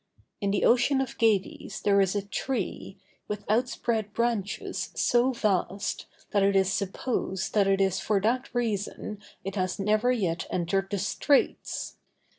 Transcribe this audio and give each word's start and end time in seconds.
In 0.39 0.49
the 0.49 0.65
ocean 0.65 0.99
of 0.99 1.15
Gades 1.19 1.79
there 1.83 2.01
is 2.01 2.15
a 2.15 2.25
tree, 2.25 2.97
with 3.27 3.45
outspread 3.47 4.13
branches 4.13 4.89
so 4.95 5.31
vast, 5.31 6.07
that 6.31 6.41
it 6.41 6.55
is 6.55 6.73
supposed 6.73 7.53
that 7.53 7.67
it 7.67 7.79
is 7.79 7.99
for 7.99 8.19
that 8.19 8.49
reason 8.51 9.21
it 9.43 9.53
has 9.53 9.77
never 9.77 10.11
yet 10.11 10.47
entered 10.49 10.87
the 10.89 10.97
Straits. 10.97 11.97